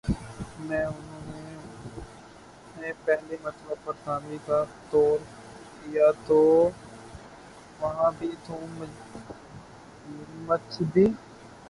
[0.59, 1.19] میں انہو
[2.77, 5.17] نہ پہلی مرتبہ برطانوی کا ٹور
[5.75, 6.39] کیا تو
[7.79, 8.83] وہاں بھی دھوم
[10.47, 11.05] مچ دی